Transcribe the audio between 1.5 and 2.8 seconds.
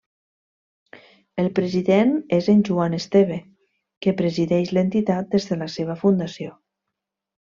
president és en